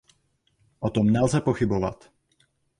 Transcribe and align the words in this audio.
O 0.81 0.89
tom 0.91 1.09
nelze 1.11 1.41
pochybovat. 1.41 2.11